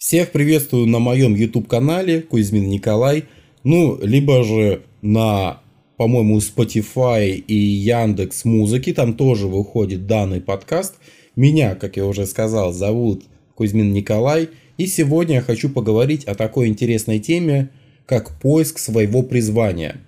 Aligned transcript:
Всех 0.00 0.32
приветствую 0.32 0.86
на 0.86 0.98
моем 0.98 1.34
YouTube 1.34 1.68
канале 1.68 2.22
Кузьмин 2.22 2.70
Николай, 2.70 3.24
ну, 3.64 3.98
либо 4.00 4.42
же 4.44 4.80
на, 5.02 5.60
по-моему, 5.98 6.38
Spotify 6.38 7.32
и 7.32 7.54
Яндекс 7.54 8.46
Музыки, 8.46 8.94
там 8.94 9.12
тоже 9.12 9.46
выходит 9.46 10.06
данный 10.06 10.40
подкаст. 10.40 10.94
Меня, 11.36 11.74
как 11.74 11.98
я 11.98 12.06
уже 12.06 12.24
сказал, 12.24 12.72
зовут 12.72 13.24
Кузьмин 13.54 13.92
Николай, 13.92 14.48
и 14.78 14.86
сегодня 14.86 15.34
я 15.34 15.40
хочу 15.42 15.68
поговорить 15.68 16.24
о 16.24 16.34
такой 16.34 16.68
интересной 16.68 17.18
теме, 17.18 17.68
как 18.06 18.40
поиск 18.40 18.78
своего 18.78 19.22
призвания. 19.22 19.98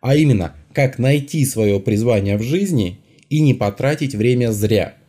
А 0.00 0.16
именно, 0.16 0.56
как 0.72 0.98
найти 0.98 1.44
свое 1.44 1.78
призвание 1.78 2.36
в 2.36 2.42
жизни 2.42 2.98
и 3.30 3.40
не 3.40 3.54
потратить 3.54 4.16
время 4.16 4.50
зря– 4.50 4.96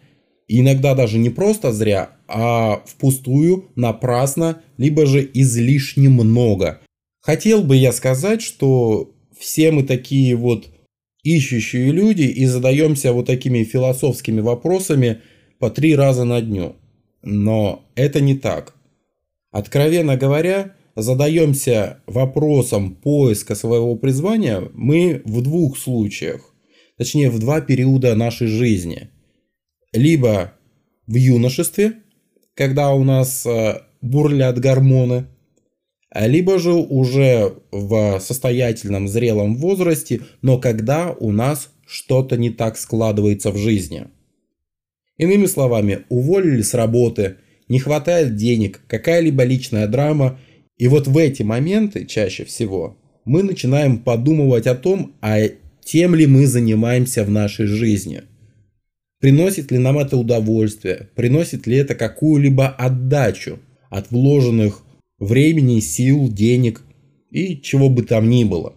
иногда 0.47 0.95
даже 0.95 1.17
не 1.17 1.29
просто 1.29 1.71
зря, 1.71 2.11
а 2.27 2.81
впустую, 2.85 3.69
напрасно, 3.75 4.61
либо 4.77 5.05
же 5.05 5.29
излишне 5.33 6.09
много. 6.09 6.81
Хотел 7.19 7.63
бы 7.63 7.75
я 7.75 7.91
сказать, 7.91 8.41
что 8.41 9.13
все 9.37 9.71
мы 9.71 9.83
такие 9.83 10.35
вот 10.35 10.67
ищущие 11.23 11.91
люди 11.91 12.23
и 12.23 12.45
задаемся 12.45 13.11
вот 13.11 13.25
такими 13.25 13.63
философскими 13.63 14.39
вопросами 14.39 15.21
по 15.59 15.69
три 15.69 15.95
раза 15.95 16.23
на 16.23 16.41
дню. 16.41 16.75
Но 17.21 17.83
это 17.95 18.21
не 18.21 18.35
так. 18.35 18.75
Откровенно 19.51 20.15
говоря, 20.15 20.75
задаемся 20.95 22.01
вопросом 22.07 22.95
поиска 22.95 23.55
своего 23.55 23.95
призвания 23.95 24.69
мы 24.73 25.21
в 25.25 25.41
двух 25.41 25.77
случаях. 25.77 26.53
Точнее, 26.97 27.29
в 27.29 27.39
два 27.39 27.59
периода 27.59 28.15
нашей 28.15 28.47
жизни– 28.47 29.09
либо 29.97 30.53
в 31.07 31.15
юношестве, 31.15 31.93
когда 32.53 32.93
у 32.93 33.03
нас 33.03 33.45
э, 33.45 33.81
бурлят 34.01 34.59
гормоны, 34.59 35.27
либо 36.13 36.57
же 36.57 36.71
уже 36.71 37.53
в 37.71 38.19
состоятельном 38.19 39.07
зрелом 39.07 39.57
возрасте, 39.57 40.21
но 40.41 40.57
когда 40.57 41.11
у 41.11 41.31
нас 41.31 41.69
что-то 41.85 42.37
не 42.37 42.49
так 42.49 42.77
складывается 42.77 43.51
в 43.51 43.57
жизни. 43.57 44.07
Иными 45.17 45.45
словами, 45.45 46.05
уволили 46.09 46.61
с 46.61 46.73
работы, 46.73 47.37
не 47.67 47.79
хватает 47.79 48.35
денег, 48.35 48.81
какая-либо 48.87 49.43
личная 49.43 49.87
драма, 49.87 50.39
и 50.77 50.87
вот 50.87 51.07
в 51.07 51.17
эти 51.17 51.43
моменты 51.43 52.05
чаще 52.05 52.45
всего 52.45 52.97
мы 53.25 53.43
начинаем 53.43 53.99
подумывать 53.99 54.67
о 54.67 54.75
том, 54.75 55.15
а 55.21 55.39
тем 55.83 56.15
ли 56.15 56.27
мы 56.27 56.45
занимаемся 56.47 57.23
в 57.23 57.29
нашей 57.29 57.65
жизни– 57.65 58.23
Приносит 59.19 59.71
ли 59.71 59.79
нам 59.79 59.97
это 59.97 60.15
удовольствие? 60.15 61.09
Приносит 61.15 61.65
ли 61.65 61.77
это 61.77 61.95
какую-либо 61.95 62.67
отдачу 62.67 63.59
от 63.89 64.11
вложенных 64.11 64.83
времени, 65.17 65.79
сил, 65.79 66.29
денег 66.29 66.83
и 67.31 67.59
чего 67.59 67.89
бы 67.89 68.03
там 68.03 68.29
ни 68.29 68.43
было? 68.43 68.75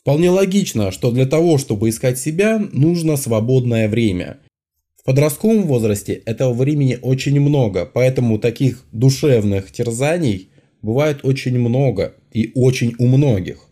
Вполне 0.00 0.30
логично, 0.30 0.92
что 0.92 1.10
для 1.10 1.26
того, 1.26 1.58
чтобы 1.58 1.88
искать 1.88 2.18
себя, 2.18 2.58
нужно 2.72 3.16
свободное 3.16 3.88
время. 3.88 4.38
В 4.96 5.04
подростковом 5.04 5.64
возрасте 5.64 6.14
этого 6.14 6.52
времени 6.52 6.98
очень 7.02 7.38
много, 7.40 7.84
поэтому 7.86 8.38
таких 8.38 8.84
душевных 8.92 9.72
терзаний 9.72 10.50
бывает 10.82 11.20
очень 11.24 11.58
много 11.58 12.14
и 12.32 12.52
очень 12.54 12.94
у 12.98 13.06
многих. 13.06 13.66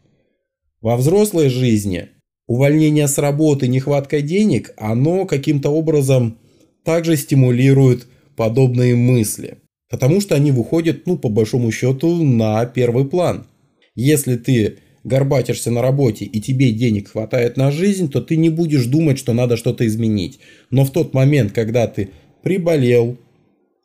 Во 0.81 0.97
взрослой 0.97 1.49
жизни 1.49 2.09
увольнение 2.49 3.07
с 3.07 3.19
работы, 3.19 3.69
нехватка 3.69 4.21
денег, 4.21 4.73
оно 4.77 5.27
каким-то 5.27 5.71
образом 5.71 6.39
также 6.83 7.17
стимулирует 7.17 8.09
подобные 8.35 8.97
мысли. 8.97 9.59
Потому 9.89 10.21
что 10.21 10.35
они 10.35 10.51
выходят, 10.51 11.07
ну, 11.07 11.17
по 11.17 11.29
большому 11.29 11.71
счету, 11.71 12.25
на 12.25 12.65
первый 12.67 13.05
план. 13.05 13.47
Если 13.95 14.37
ты 14.37 14.79
горбатишься 15.05 15.71
на 15.71 15.83
работе 15.83 16.25
и 16.25 16.41
тебе 16.41 16.73
денег 16.73 17.13
хватает 17.13 17.57
на 17.57 17.71
жизнь, 17.71 18.11
то 18.11 18.21
ты 18.21 18.37
не 18.37 18.51
будешь 18.51 18.87
думать, 18.87 19.19
что 19.19 19.33
надо 19.33 19.57
что-то 19.57 19.87
изменить. 19.87 20.41
Но 20.71 20.85
в 20.85 20.91
тот 20.91 21.15
момент, 21.15 21.53
когда 21.53 21.87
ты 21.87 22.11
приболел, 22.43 23.19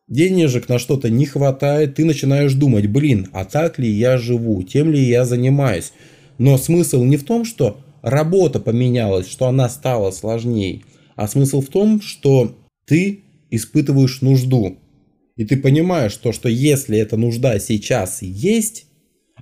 денежек 0.08 0.70
на 0.70 0.80
что-то 0.80 1.10
не 1.10 1.26
хватает, 1.26 1.96
ты 1.96 2.06
начинаешь 2.06 2.54
думать, 2.54 2.88
блин, 2.88 3.28
а 3.34 3.46
так 3.46 3.80
ли 3.80 3.90
я 3.90 4.18
живу, 4.18 4.64
тем 4.64 4.92
ли 4.92 5.02
я 5.02 5.26
занимаюсь. 5.26 5.94
Но 6.38 6.58
смысл 6.58 7.04
не 7.04 7.18
в 7.18 7.24
том, 7.24 7.46
что 7.46 7.78
работа 8.04 8.60
поменялась, 8.60 9.28
что 9.28 9.48
она 9.48 9.68
стала 9.70 10.12
сложнее. 10.12 10.84
А 11.16 11.28
смысл 11.28 11.62
в 11.62 11.70
том, 11.70 12.02
что 12.02 12.56
ты 12.86 13.22
испытываешь 13.50 14.22
нужду. 14.22 14.78
И 15.36 15.46
ты 15.46 15.58
понимаешь, 15.58 16.16
то, 16.18 16.32
что 16.32 16.50
если 16.50 16.98
эта 17.00 17.18
нужда 17.18 17.58
сейчас 17.60 18.22
есть, 18.22 18.86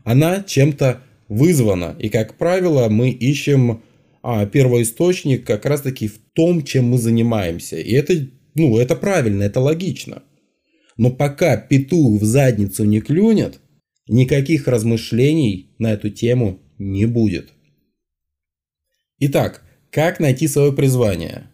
она 0.05 0.43
чем-то 0.43 1.01
вызвана. 1.27 1.95
И, 1.99 2.09
как 2.09 2.37
правило, 2.37 2.87
мы 2.87 3.09
ищем 3.09 3.81
а, 4.23 4.45
первоисточник 4.45 5.45
как 5.45 5.65
раз-таки 5.65 6.07
в 6.07 6.19
том, 6.33 6.63
чем 6.63 6.89
мы 6.89 6.97
занимаемся. 6.97 7.77
И 7.77 7.91
это, 7.91 8.27
ну, 8.55 8.77
это 8.77 8.95
правильно, 8.95 9.43
это 9.43 9.59
логично. 9.59 10.23
Но 10.97 11.09
пока 11.09 11.57
петух 11.57 12.21
в 12.21 12.25
задницу 12.25 12.83
не 12.85 13.01
клюнет, 13.01 13.59
никаких 14.07 14.67
размышлений 14.67 15.73
на 15.79 15.93
эту 15.93 16.09
тему 16.09 16.59
не 16.77 17.05
будет. 17.05 17.49
Итак, 19.23 19.61
как 19.91 20.19
найти 20.19 20.47
свое 20.47 20.73
призвание? 20.73 21.51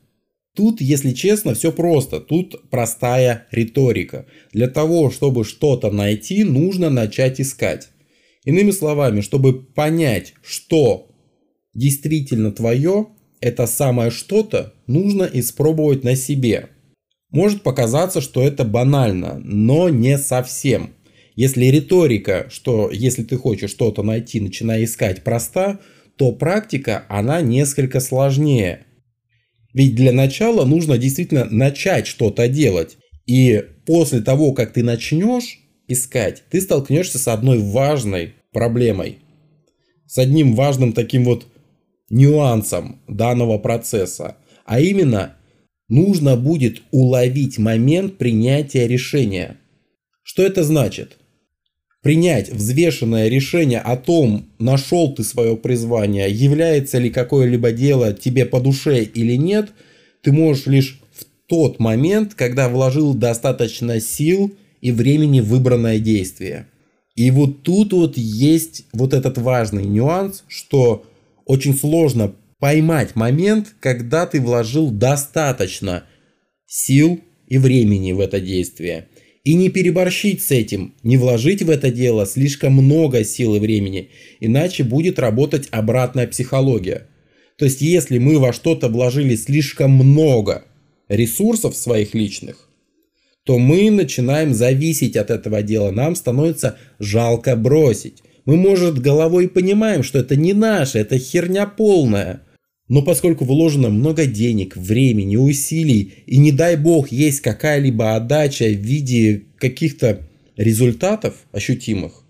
Тут, 0.55 0.79
если 0.79 1.11
честно, 1.11 1.53
все 1.53 1.73
просто. 1.73 2.21
Тут 2.21 2.69
простая 2.69 3.45
риторика. 3.51 4.25
Для 4.53 4.69
того, 4.69 5.11
чтобы 5.11 5.43
что-то 5.43 5.91
найти, 5.91 6.45
нужно 6.45 6.89
начать 6.89 7.41
искать. 7.41 7.89
Иными 8.45 8.71
словами, 8.71 9.19
чтобы 9.19 9.63
понять, 9.63 10.33
что 10.41 11.09
действительно 11.73 12.53
твое, 12.53 13.07
это 13.41 13.67
самое 13.67 14.11
что-то 14.11 14.73
нужно 14.87 15.29
испробовать 15.31 16.05
на 16.05 16.15
себе. 16.15 16.69
Может 17.31 17.63
показаться, 17.63 18.21
что 18.21 18.41
это 18.41 18.63
банально, 18.63 19.41
но 19.43 19.89
не 19.89 20.17
совсем. 20.17 20.91
Если 21.35 21.65
риторика, 21.65 22.47
что 22.49 22.89
если 22.89 23.23
ты 23.23 23.35
хочешь 23.35 23.71
что-то 23.71 24.03
найти, 24.03 24.39
начинай 24.39 24.85
искать 24.85 25.25
проста, 25.25 25.81
то 26.17 26.31
практика, 26.31 27.05
она 27.09 27.41
несколько 27.41 27.99
сложнее. 27.99 28.85
Ведь 29.73 29.95
для 29.95 30.11
начала 30.11 30.65
нужно 30.65 30.97
действительно 30.97 31.45
начать 31.45 32.07
что-то 32.07 32.47
делать. 32.47 32.97
И 33.27 33.63
после 33.85 34.21
того, 34.21 34.53
как 34.53 34.73
ты 34.73 34.83
начнешь 34.83 35.59
искать, 35.87 36.43
ты 36.49 36.61
столкнешься 36.61 37.19
с 37.19 37.27
одной 37.27 37.59
важной 37.59 38.33
проблемой. 38.51 39.19
С 40.07 40.17
одним 40.17 40.55
важным 40.55 40.93
таким 40.93 41.25
вот 41.25 41.45
нюансом 42.09 43.01
данного 43.07 43.57
процесса. 43.57 44.37
А 44.65 44.79
именно, 44.79 45.35
нужно 45.89 46.35
будет 46.35 46.81
уловить 46.91 47.57
момент 47.57 48.17
принятия 48.17 48.87
решения. 48.87 49.57
Что 50.23 50.43
это 50.43 50.63
значит? 50.63 51.17
Принять 52.01 52.49
взвешенное 52.49 53.27
решение 53.27 53.79
о 53.79 53.97
том, 53.97 54.49
нашел 54.59 55.13
ты 55.13 55.23
свое 55.23 55.57
призвание, 55.57 56.29
является 56.31 56.99
ли 56.99 57.09
какое-либо 57.09 57.71
дело 57.71 58.13
тебе 58.13 58.45
по 58.45 58.59
душе 58.59 59.03
или 59.03 59.35
нет, 59.35 59.71
ты 60.21 60.31
можешь 60.31 60.67
лишь 60.67 61.01
в 61.11 61.25
тот 61.47 61.79
момент, 61.79 62.33
когда 62.33 62.69
вложил 62.69 63.13
достаточно 63.13 63.99
сил 63.99 64.53
и 64.81 64.91
времени 64.91 65.39
в 65.39 65.47
выбранное 65.47 65.99
действие. 65.99 66.67
И 67.15 67.31
вот 67.31 67.63
тут 67.63 67.93
вот 67.93 68.15
есть 68.15 68.85
вот 68.93 69.13
этот 69.13 69.37
важный 69.39 69.85
нюанс, 69.85 70.43
что 70.47 71.05
очень 71.45 71.75
сложно 71.75 72.35
поймать 72.59 73.15
момент, 73.15 73.73
когда 73.79 74.25
ты 74.27 74.39
вложил 74.39 74.91
достаточно 74.91 76.03
сил 76.67 77.19
и 77.47 77.57
времени 77.57 78.11
в 78.11 78.19
это 78.19 78.39
действие. 78.39 79.07
И 79.47 79.53
не 79.53 79.69
переборщить 79.69 80.43
с 80.43 80.51
этим, 80.51 80.93
не 81.03 81.15
вложить 81.15 81.61
в 81.61 81.69
это 81.69 81.89
дело 81.89 82.25
слишком 82.25 82.73
много 82.73 83.23
сил 83.23 83.55
и 83.55 83.59
времени, 83.59 84.09
иначе 84.41 84.83
будет 84.83 85.19
работать 85.19 85.69
обратная 85.71 86.27
психология. 86.27 87.07
То 87.57 87.63
есть 87.63 87.79
если 87.79 88.17
мы 88.17 88.39
во 88.39 88.51
что-то 88.51 88.89
вложили 88.89 89.37
слишком 89.37 89.91
много 89.91 90.65
ресурсов 91.07 91.77
своих 91.77 92.13
личных, 92.13 92.67
то 93.45 93.57
мы 93.57 93.89
начинаем 93.89 94.53
зависеть 94.53 95.15
от 95.15 95.31
этого 95.31 95.61
дела, 95.61 95.91
нам 95.91 96.17
становится 96.17 96.75
жалко 96.99 97.55
бросить. 97.55 98.23
Мы, 98.43 98.57
может, 98.57 98.99
головой 98.99 99.47
понимаем, 99.47 100.03
что 100.03 100.19
это 100.19 100.35
не 100.35 100.51
наше, 100.51 100.99
это 100.99 101.17
херня 101.17 101.67
полная– 101.67 102.41
но 102.87 103.01
поскольку 103.01 103.45
вложено 103.45 103.89
много 103.89 104.25
денег, 104.25 104.77
времени, 104.77 105.35
усилий, 105.35 106.13
и 106.25 106.37
не 106.37 106.51
дай 106.51 106.77
бог 106.77 107.11
есть 107.11 107.41
какая-либо 107.41 108.15
отдача 108.15 108.65
в 108.65 108.77
виде 108.77 109.43
каких-то 109.57 110.27
результатов 110.55 111.35
ощутимых, 111.51 112.23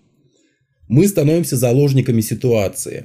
мы 0.88 1.06
становимся 1.06 1.56
заложниками 1.56 2.20
ситуации 2.20 3.04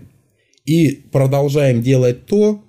и 0.66 1.04
продолжаем 1.12 1.82
делать 1.82 2.26
то, 2.26 2.64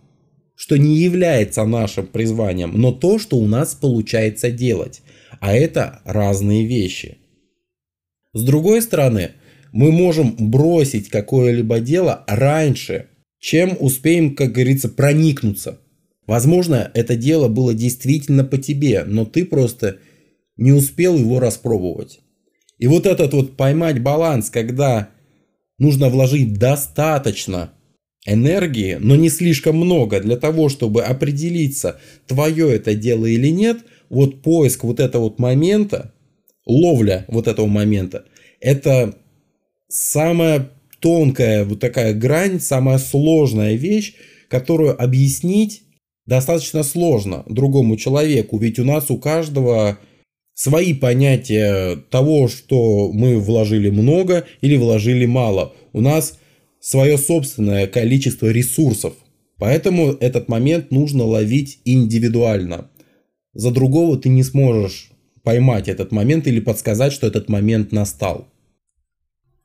что 0.56 0.76
не 0.76 0.96
является 0.96 1.64
нашим 1.64 2.06
призванием, 2.06 2.72
но 2.74 2.92
то, 2.92 3.18
что 3.18 3.38
у 3.38 3.46
нас 3.46 3.74
получается 3.74 4.50
делать. 4.50 5.02
А 5.40 5.54
это 5.54 6.00
разные 6.04 6.64
вещи. 6.64 7.18
С 8.32 8.44
другой 8.44 8.82
стороны, 8.82 9.32
мы 9.72 9.90
можем 9.90 10.34
бросить 10.38 11.08
какое-либо 11.08 11.80
дело 11.80 12.24
раньше, 12.26 13.08
чем 13.44 13.76
успеем, 13.78 14.34
как 14.34 14.52
говорится, 14.52 14.88
проникнуться. 14.88 15.78
Возможно, 16.26 16.90
это 16.94 17.14
дело 17.14 17.48
было 17.48 17.74
действительно 17.74 18.42
по 18.42 18.56
тебе, 18.56 19.04
но 19.04 19.26
ты 19.26 19.44
просто 19.44 19.98
не 20.56 20.72
успел 20.72 21.18
его 21.18 21.40
распробовать. 21.40 22.20
И 22.78 22.86
вот 22.86 23.04
этот 23.04 23.34
вот 23.34 23.54
поймать 23.58 24.00
баланс, 24.00 24.48
когда 24.48 25.10
нужно 25.76 26.08
вложить 26.08 26.54
достаточно 26.54 27.74
энергии, 28.24 28.96
но 28.98 29.14
не 29.14 29.28
слишком 29.28 29.76
много 29.76 30.20
для 30.20 30.38
того, 30.38 30.70
чтобы 30.70 31.02
определиться, 31.02 32.00
твое 32.26 32.74
это 32.74 32.94
дело 32.94 33.26
или 33.26 33.48
нет, 33.48 33.80
вот 34.08 34.40
поиск 34.40 34.84
вот 34.84 35.00
этого 35.00 35.24
вот 35.24 35.38
момента, 35.38 36.14
ловля 36.64 37.26
вот 37.28 37.46
этого 37.46 37.66
момента, 37.66 38.24
это 38.58 39.14
самая 39.86 40.70
тонкая 41.04 41.66
вот 41.66 41.80
такая 41.80 42.14
грань, 42.14 42.58
самая 42.60 42.96
сложная 42.96 43.74
вещь, 43.74 44.14
которую 44.48 44.98
объяснить 44.98 45.82
достаточно 46.24 46.82
сложно 46.82 47.44
другому 47.46 47.98
человеку, 47.98 48.56
ведь 48.56 48.78
у 48.78 48.84
нас 48.84 49.10
у 49.10 49.18
каждого 49.18 49.98
свои 50.54 50.94
понятия 50.94 51.96
того, 52.08 52.48
что 52.48 53.12
мы 53.12 53.38
вложили 53.38 53.90
много 53.90 54.46
или 54.62 54.78
вложили 54.78 55.26
мало. 55.26 55.74
У 55.92 56.00
нас 56.00 56.38
свое 56.80 57.18
собственное 57.18 57.86
количество 57.86 58.46
ресурсов. 58.46 59.12
Поэтому 59.58 60.12
этот 60.12 60.48
момент 60.48 60.90
нужно 60.90 61.24
ловить 61.24 61.80
индивидуально. 61.84 62.90
За 63.52 63.70
другого 63.70 64.16
ты 64.16 64.30
не 64.30 64.42
сможешь 64.42 65.10
поймать 65.42 65.88
этот 65.88 66.12
момент 66.12 66.46
или 66.46 66.60
подсказать, 66.60 67.12
что 67.12 67.26
этот 67.26 67.50
момент 67.50 67.92
настал. 67.92 68.48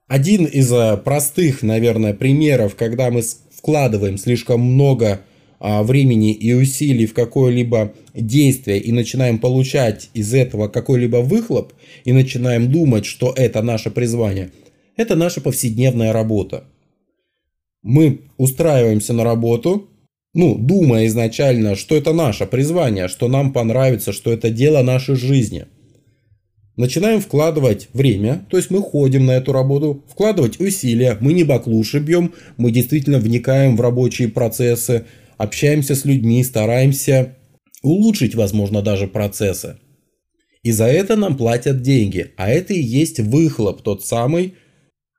Один 0.10 0.46
из 0.46 0.74
э, 0.74 0.98
простых, 0.98 1.62
наверное, 1.62 2.16
примеров, 2.16 2.76
когда 2.76 3.12
мы 3.12 3.22
вкладываем 3.52 4.18
слишком 4.18 4.60
много 4.60 5.22
а, 5.60 5.84
времени 5.84 6.32
и 6.32 6.54
усилий 6.54 7.06
в 7.06 7.14
какое-либо 7.14 7.94
действие 8.16 8.80
и 8.80 8.92
начинаем 8.92 9.38
получать 9.38 10.10
из 10.16 10.34
этого 10.34 10.68
какой-либо 10.68 11.18
выхлоп 11.18 11.74
и 12.06 12.12
начинаем 12.12 12.72
думать, 12.72 13.06
что 13.06 13.34
это 13.36 13.62
наше 13.62 13.92
призвание, 13.92 14.52
это 14.96 15.16
наша 15.16 15.42
повседневная 15.42 16.12
работа. 16.12 16.64
Мы 17.84 18.22
устраиваемся 18.38 19.14
на 19.14 19.24
работу, 19.24 19.90
ну, 20.34 20.56
думая 20.56 21.06
изначально, 21.06 21.76
что 21.76 21.96
это 21.96 22.14
наше 22.14 22.48
призвание, 22.48 23.10
что 23.10 23.28
нам 23.28 23.54
понравится, 23.54 24.12
что 24.12 24.32
это 24.32 24.50
дело 24.50 24.82
нашей 24.82 25.16
жизни. 25.16 25.66
Начинаем 26.80 27.20
вкладывать 27.20 27.90
время, 27.92 28.46
то 28.50 28.56
есть 28.56 28.72
мы 28.72 28.82
ходим 28.82 29.26
на 29.26 29.32
эту 29.32 29.52
работу, 29.52 30.02
вкладывать 30.08 30.62
усилия, 30.62 31.18
мы 31.20 31.34
не 31.34 31.44
баклуши 31.44 32.00
бьем, 32.00 32.34
мы 32.56 32.72
действительно 32.72 33.20
вникаем 33.20 33.76
в 33.76 33.82
рабочие 33.82 34.30
процессы, 34.30 35.06
общаемся 35.38 35.94
с 35.94 36.06
людьми, 36.06 36.42
стараемся 36.42 37.36
улучшить, 37.84 38.34
возможно, 38.34 38.82
даже 38.82 39.08
процессы. 39.08 39.76
И 40.64 40.72
за 40.72 40.86
это 40.86 41.18
нам 41.18 41.36
платят 41.36 41.82
деньги, 41.82 42.32
а 42.38 42.50
это 42.50 42.74
и 42.74 42.82
есть 42.82 43.20
выхлоп 43.20 43.82
тот 43.82 44.06
самый 44.06 44.54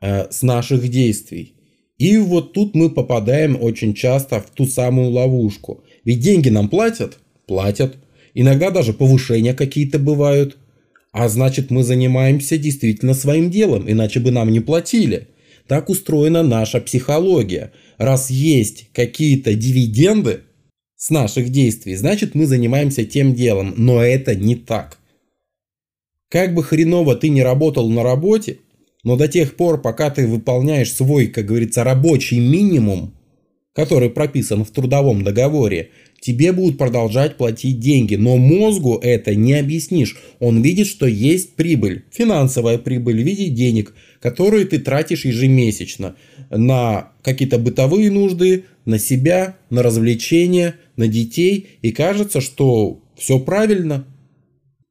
э, 0.00 0.30
с 0.30 0.40
наших 0.40 0.88
действий. 0.88 1.56
И 1.98 2.16
вот 2.16 2.54
тут 2.54 2.74
мы 2.74 2.88
попадаем 2.88 3.62
очень 3.62 3.92
часто 3.92 4.40
в 4.40 4.48
ту 4.48 4.64
самую 4.64 5.10
ловушку. 5.10 5.84
Ведь 6.06 6.20
деньги 6.20 6.48
нам 6.48 6.70
платят? 6.70 7.18
Платят. 7.46 7.96
Иногда 8.32 8.70
даже 8.70 8.94
повышения 8.94 9.52
какие-то 9.52 9.98
бывают. 9.98 10.56
А 11.12 11.28
значит 11.28 11.70
мы 11.70 11.82
занимаемся 11.82 12.56
действительно 12.56 13.14
своим 13.14 13.50
делом, 13.50 13.90
иначе 13.90 14.20
бы 14.20 14.30
нам 14.30 14.50
не 14.50 14.60
платили. 14.60 15.28
Так 15.66 15.88
устроена 15.88 16.42
наша 16.42 16.80
психология. 16.80 17.72
Раз 17.98 18.30
есть 18.30 18.88
какие-то 18.92 19.54
дивиденды 19.54 20.42
с 20.96 21.10
наших 21.10 21.50
действий, 21.50 21.96
значит 21.96 22.34
мы 22.34 22.46
занимаемся 22.46 23.04
тем 23.04 23.34
делом. 23.34 23.74
Но 23.76 24.02
это 24.02 24.34
не 24.34 24.54
так. 24.54 24.98
Как 26.28 26.54
бы 26.54 26.62
хреново 26.62 27.16
ты 27.16 27.28
не 27.28 27.42
работал 27.42 27.88
на 27.90 28.02
работе, 28.02 28.58
но 29.02 29.16
до 29.16 29.26
тех 29.26 29.56
пор, 29.56 29.80
пока 29.80 30.10
ты 30.10 30.26
выполняешь 30.26 30.92
свой, 30.92 31.26
как 31.26 31.46
говорится, 31.46 31.82
рабочий 31.82 32.38
минимум, 32.38 33.14
который 33.74 34.10
прописан 34.10 34.64
в 34.64 34.70
трудовом 34.70 35.22
договоре, 35.22 35.90
тебе 36.20 36.52
будут 36.52 36.76
продолжать 36.76 37.36
платить 37.36 37.78
деньги, 37.78 38.16
но 38.16 38.36
мозгу 38.36 38.98
это 39.00 39.34
не 39.34 39.54
объяснишь. 39.54 40.18
Он 40.38 40.60
видит, 40.60 40.86
что 40.86 41.06
есть 41.06 41.54
прибыль, 41.54 42.04
финансовая 42.10 42.78
прибыль 42.78 43.22
в 43.22 43.26
виде 43.26 43.48
денег, 43.48 43.94
которые 44.20 44.66
ты 44.66 44.78
тратишь 44.78 45.24
ежемесячно 45.24 46.16
на 46.50 47.12
какие-то 47.22 47.58
бытовые 47.58 48.10
нужды, 48.10 48.64
на 48.84 48.98
себя, 48.98 49.56
на 49.70 49.82
развлечения, 49.82 50.74
на 50.96 51.06
детей, 51.06 51.68
и 51.82 51.92
кажется, 51.92 52.40
что 52.40 53.00
все 53.16 53.38
правильно. 53.38 54.06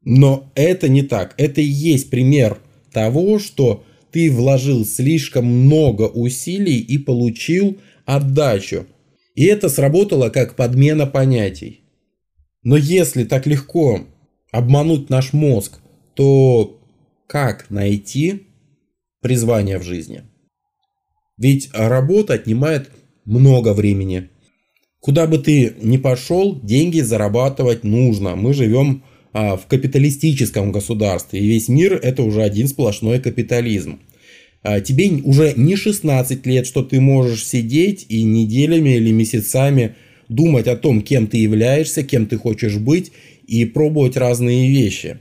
Но 0.04 0.52
это 0.56 0.88
не 0.88 1.04
так. 1.04 1.36
Это 1.38 1.62
и 1.62 1.66
есть 1.66 2.10
пример 2.10 2.60
того, 2.92 3.40
что 3.40 3.84
ты 4.12 4.32
вложил 4.32 4.86
слишком 4.86 5.46
много 5.46 6.04
усилий 6.04 6.80
и 6.80 6.98
получил 6.98 7.78
отдачу. 8.16 8.88
И 9.36 9.46
это 9.46 9.70
сработало 9.70 10.30
как 10.30 10.56
подмена 10.56 11.06
понятий. 11.06 11.82
Но 12.64 12.76
если 12.76 13.24
так 13.24 13.46
легко 13.46 14.02
обмануть 14.52 15.10
наш 15.10 15.32
мозг, 15.32 15.80
то 16.16 16.82
как 17.28 17.70
найти 17.70 18.48
призвание 19.22 19.78
в 19.78 19.84
жизни? 19.84 20.24
Ведь 21.38 21.70
работа 21.72 22.34
отнимает 22.34 22.90
много 23.26 23.74
времени. 23.74 24.30
Куда 25.00 25.28
бы 25.28 25.38
ты 25.38 25.76
ни 25.82 25.98
пошел, 25.98 26.60
деньги 26.60 27.00
зарабатывать 27.00 27.84
нужно. 27.84 28.36
Мы 28.36 28.54
живем 28.54 29.04
а, 29.32 29.56
в 29.56 29.68
капиталистическом 29.68 30.72
государстве, 30.72 31.40
и 31.40 31.48
весь 31.48 31.70
мир 31.70 31.94
это 31.94 32.24
уже 32.24 32.42
один 32.42 32.68
сплошной 32.68 33.20
капитализм. 33.20 34.00
А, 34.62 34.82
тебе 34.82 35.10
уже 35.24 35.54
не 35.56 35.76
16 35.76 36.46
лет, 36.46 36.68
что 36.68 36.84
ты 36.84 37.00
можешь 37.00 37.46
сидеть 37.46 38.06
и 38.10 38.24
неделями 38.24 38.96
или 38.96 39.12
месяцами 39.12 39.96
думать 40.28 40.68
о 40.68 40.76
том, 40.76 41.02
кем 41.02 41.28
ты 41.28 41.38
являешься, 41.38 42.04
кем 42.04 42.26
ты 42.26 42.38
хочешь 42.38 42.78
быть 42.78 43.12
и 43.48 43.66
пробовать 43.66 44.18
разные 44.18 44.70
вещи. 44.70 45.20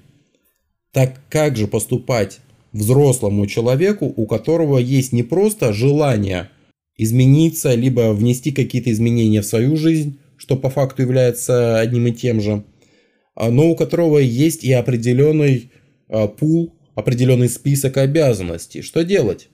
Так 0.93 1.21
как 1.31 1.57
же 1.57 1.67
поступать 1.67 2.41
взрослому 2.73 3.47
человеку, 3.47 4.13
у 4.15 4.27
которого 4.27 4.79
есть 4.79 5.13
не 5.13 5.23
просто 5.23 5.73
желание 5.73 6.51
измениться, 6.97 7.75
либо 7.75 8.13
внести 8.13 8.51
какие-то 8.51 8.91
изменения 8.91 9.41
в 9.41 9.47
свою 9.47 9.77
жизнь, 9.77 10.19
что 10.37 10.57
по 10.57 10.69
факту 10.69 11.03
является 11.03 11.79
одним 11.79 12.09
и 12.09 12.13
тем 12.13 12.41
же, 12.41 12.65
а, 13.35 13.51
но 13.51 13.71
у 13.71 13.77
которого 13.77 14.19
есть 14.19 14.65
и 14.65 14.73
определенный 14.73 15.71
а, 16.09 16.27
пул 16.27 16.75
определенный 16.99 17.49
список 17.49 17.97
обязанностей. 17.97 18.83
Что 18.83 19.05
делать? 19.05 19.49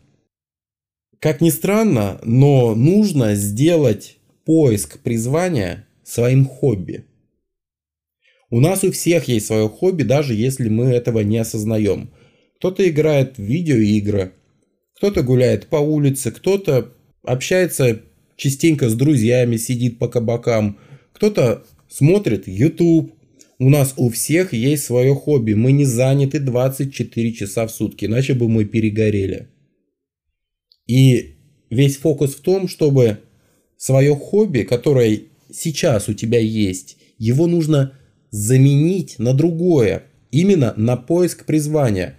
Как 1.19 1.43
ни 1.43 1.51
странно, 1.51 2.19
но 2.25 2.75
нужно 2.75 3.35
сделать 3.35 4.17
поиск 4.47 5.01
призвания 5.01 5.87
своим 6.03 6.47
хобби. 6.47 7.05
У 8.49 8.61
нас 8.61 8.83
у 8.83 8.91
всех 8.91 9.29
есть 9.29 9.47
свое 9.47 9.69
хобби, 9.69 10.05
даже 10.05 10.33
если 10.33 10.71
мы 10.71 10.87
этого 10.87 11.21
не 11.21 11.37
осознаем. 11.37 12.15
Кто-то 12.57 12.89
играет 12.89 13.37
в 13.37 13.43
видеоигры, 13.43 14.33
кто-то 14.97 15.23
гуляет 15.23 15.67
по 15.67 15.77
улице, 15.77 16.31
кто-то 16.31 16.95
общается 17.25 18.01
частенько 18.37 18.89
с 18.89 18.95
друзьями, 18.95 19.59
сидит 19.59 19.99
по 19.99 20.09
кабакам, 20.09 20.79
кто-то 21.13 21.67
смотрит 21.91 22.49
YouTube, 22.49 23.13
у 23.58 23.70
нас 23.70 23.94
у 23.96 24.11
всех 24.11 24.52
есть 24.52 24.84
свое 24.84 25.14
хобби. 25.14 25.52
Мы 25.54 25.73
не 25.73 25.84
заняты 25.84 26.40
24 26.40 27.32
часа 27.32 27.66
в 27.66 27.70
сутки, 27.70 28.06
иначе 28.06 28.34
бы 28.34 28.49
мы 28.49 28.64
перегорели. 28.64 29.49
И 30.87 31.37
весь 31.70 31.96
фокус 31.96 32.34
в 32.34 32.40
том, 32.40 32.68
чтобы 32.68 33.20
свое 33.76 34.14
хобби, 34.14 34.62
которое 34.62 35.23
сейчас 35.52 36.08
у 36.08 36.14
тебя 36.14 36.40
есть, 36.40 36.96
его 37.18 37.46
нужно 37.46 37.99
заменить 38.30 39.18
на 39.18 39.34
другое, 39.34 40.04
именно 40.30 40.75
на 40.76 40.96
поиск 40.96 41.46
призвания. 41.46 42.18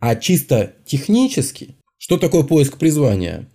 А 0.00 0.16
чисто 0.16 0.74
технически, 0.84 1.76
что 1.98 2.18
такое 2.18 2.42
поиск 2.42 2.78
призвания? 2.78 3.48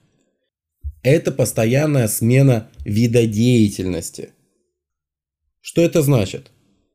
Это 1.03 1.31
постоянная 1.31 2.07
смена 2.07 2.69
вида 2.85 3.27
деятельности. 3.27 4.29
Что 5.59 5.81
это 5.81 6.01
значит? 6.01 6.51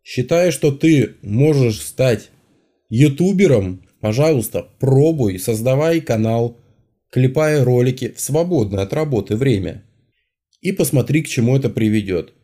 Считая, 0.08 0.52
что 0.52 0.70
ты 0.70 1.16
можешь 1.22 1.80
стать 1.80 2.30
ютубером, 2.88 3.82
пожалуйста, 4.00 4.68
пробуй, 4.78 5.40
создавай 5.40 6.00
канал, 6.00 6.60
клепая 7.10 7.64
ролики 7.64 8.14
в 8.16 8.20
свободное 8.20 8.84
от 8.84 8.92
работы 8.92 9.34
время. 9.34 9.82
И 10.60 10.70
посмотри, 10.70 11.22
к 11.22 11.28
чему 11.28 11.56
это 11.56 11.70
приведет. 11.70 12.34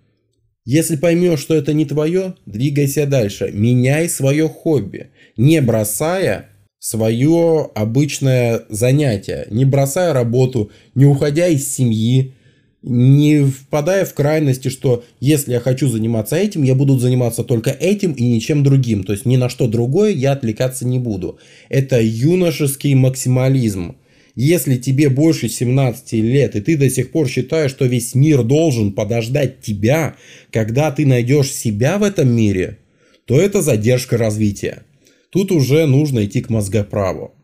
Если 0.65 0.97
поймешь, 0.97 1.39
что 1.39 1.55
это 1.55 1.73
не 1.73 1.85
твое, 1.85 2.35
двигайся 2.47 3.07
дальше, 3.07 3.53
меняй 3.53 4.09
свое 4.09 4.49
хобби, 4.49 5.13
не 5.37 5.61
бросая 5.61 6.49
свое 6.81 7.71
обычное 7.77 8.63
занятие, 8.71 9.47
не 9.51 9.65
бросая 9.65 10.13
работу, 10.13 10.73
не 10.97 11.05
уходя 11.05 11.47
из 11.47 11.73
семьи, 11.73 12.35
не 12.83 13.45
впадая 13.45 14.05
в 14.05 14.15
крайности, 14.15 14.69
что 14.69 15.05
если 15.21 15.53
я 15.53 15.61
хочу 15.61 15.89
заниматься 15.89 16.37
этим, 16.37 16.63
я 16.63 16.75
буду 16.75 16.99
заниматься 16.99 17.45
только 17.45 17.71
этим 17.71 18.13
и 18.13 18.25
ничем 18.25 18.63
другим. 18.63 19.05
То 19.05 19.13
есть 19.13 19.25
ни 19.25 19.37
на 19.37 19.49
что 19.49 19.69
другое 19.69 20.11
я 20.11 20.33
отвлекаться 20.33 20.87
не 20.87 20.99
буду. 20.99 21.39
Это 21.69 22.01
юношеский 22.03 22.95
максимализм. 22.95 23.97
Если 24.35 24.77
тебе 24.79 25.11
больше 25.11 25.49
17 25.49 26.13
лет, 26.15 26.57
и 26.57 26.61
ты 26.61 26.77
до 26.77 26.89
сих 26.89 27.13
пор 27.13 27.29
считаешь, 27.29 27.71
что 27.71 27.85
весь 27.85 28.15
мир 28.15 28.43
должен 28.43 28.93
подождать 28.93 29.61
тебя, 29.61 30.17
когда 30.51 30.91
ты 30.91 31.07
найдешь 31.07 31.53
себя 31.53 31.99
в 31.99 32.03
этом 32.03 32.35
мире, 32.35 32.79
то 33.27 33.39
это 33.39 33.61
задержка 33.61 34.17
развития. 34.17 34.85
Тут 35.31 35.53
уже 35.53 35.87
нужно 35.87 36.25
идти 36.25 36.41
к 36.41 36.51
мозгоправу. 36.51 37.35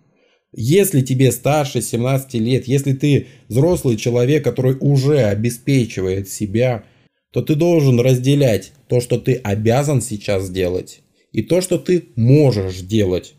Если 0.61 1.03
тебе 1.03 1.31
старше 1.31 1.81
17 1.81 2.35
лет, 2.35 2.67
если 2.67 2.93
ты 2.93 3.29
взрослый 3.47 3.97
человек, 3.97 4.43
который 4.43 4.77
уже 4.81 5.21
обеспечивает 5.21 6.29
себя, 6.29 6.83
то 7.31 7.43
ты 7.43 7.55
должен 7.55 8.01
разделять 8.01 8.73
то, 8.89 8.99
что 8.99 9.21
ты 9.21 9.35
обязан 9.35 10.03
сейчас 10.03 10.47
сделать, 10.47 11.03
и 11.31 11.43
то, 11.43 11.61
что 11.61 11.79
ты 11.79 12.07
можешь 12.17 12.81
делать. 12.81 13.35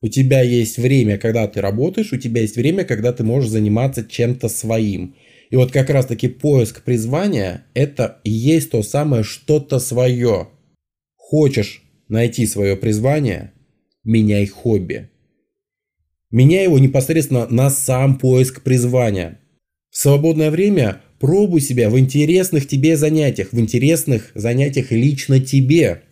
У 0.00 0.08
тебя 0.08 0.42
есть 0.42 0.78
время, 0.78 1.16
когда 1.16 1.46
ты 1.46 1.60
работаешь, 1.60 2.12
у 2.12 2.16
тебя 2.16 2.40
есть 2.40 2.56
время, 2.56 2.84
когда 2.84 3.12
ты 3.12 3.22
можешь 3.22 3.50
заниматься 3.50 4.04
чем-то 4.04 4.48
своим. 4.48 5.14
И 5.50 5.54
вот 5.54 5.70
как 5.70 5.90
раз 5.90 6.06
таки 6.06 6.26
поиск 6.26 6.82
призвания– 6.82 7.66
это 7.74 8.20
и 8.24 8.30
есть 8.32 8.72
то 8.72 8.82
самое 8.82 9.22
что-то 9.22 9.78
свое. 9.78 10.48
Хочешь 11.14 11.84
найти 12.08 12.48
свое 12.48 12.76
призвание– 12.76 13.52
меняй 14.02 14.46
хобби. 14.46 15.10
Меняй 16.36 16.64
его 16.64 16.78
непосредственно 16.78 17.46
на 17.48 17.70
сам 17.70 18.18
поиск 18.18 18.60
призвания. 18.60 19.40
В 19.88 19.96
свободное 19.96 20.50
время 20.50 21.00
пробуй 21.18 21.62
себя 21.62 21.88
в 21.88 21.98
интересных 21.98 22.68
тебе 22.68 22.98
занятиях, 22.98 23.54
в 23.54 23.58
интересных 23.58 24.32
занятиях 24.34 24.90
лично 24.90 25.40
тебе. 25.40 26.02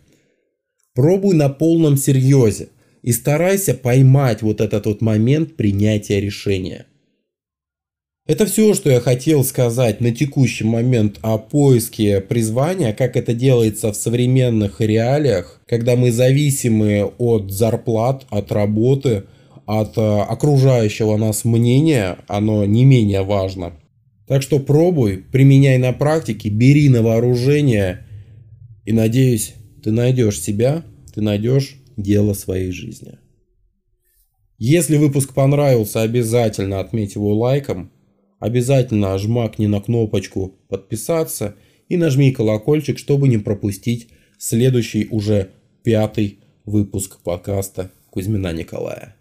Пробуй 0.95 1.35
на 1.35 1.49
полном 1.49 1.95
серьезе 1.95 2.69
и 3.03 3.11
старайся 3.11 3.75
поймать 3.75 4.41
вот 4.41 4.61
этот 4.61 4.87
вот 4.87 4.99
момент 4.99 5.57
принятия 5.57 6.19
решения. 6.19 6.87
Это 8.25 8.47
все, 8.47 8.73
что 8.73 8.89
я 8.89 9.01
хотел 9.01 9.43
сказать 9.43 10.01
на 10.01 10.11
текущий 10.11 10.63
момент 10.63 11.19
о 11.21 11.37
поиске 11.37 12.19
призвания, 12.19 12.93
как 12.93 13.15
это 13.15 13.35
делается 13.35 13.91
в 13.91 13.95
современных 13.95 14.81
реалиях, 14.81 15.61
когда 15.67 15.95
мы 15.95 16.11
зависимы 16.11 17.13
от 17.19 17.51
зарплат, 17.51 18.25
от 18.31 18.51
работы– 18.51 19.25
от 19.65 19.97
э, 19.97 20.01
окружающего 20.01 21.17
нас 21.17 21.45
мнения, 21.45 22.17
оно 22.27 22.65
не 22.65 22.85
менее 22.85 23.23
важно. 23.23 23.73
Так 24.27 24.41
что 24.41 24.59
пробуй, 24.59 25.17
применяй 25.17 25.77
на 25.77 25.93
практике, 25.93 26.49
бери 26.49 26.89
на 26.89 27.01
вооружение 27.01 28.05
и 28.85 28.91
надеюсь, 28.91 29.55
ты 29.83 29.91
найдешь 29.91 30.41
себя, 30.41 30.83
ты 31.13 31.21
найдешь 31.21 31.77
дело 31.97 32.33
своей 32.33 32.71
жизни. 32.71 33.17
Если 34.57 34.97
выпуск 34.97 35.33
понравился, 35.33 36.01
обязательно 36.01 36.79
отметь 36.79 37.15
его 37.15 37.35
лайком, 37.35 37.91
обязательно 38.39 39.17
жмакни 39.17 39.67
на 39.67 39.81
кнопочку 39.81 40.53
подписаться 40.69 41.55
и 41.89 41.97
нажми 41.97 42.31
колокольчик, 42.31 42.97
чтобы 42.97 43.27
не 43.27 43.37
пропустить 43.37 44.09
следующий 44.37 45.07
уже 45.09 45.49
пятый 45.83 46.39
выпуск 46.65 47.19
подкаста 47.23 47.91
Кузьмина 48.09 48.53
Николая. 48.53 49.15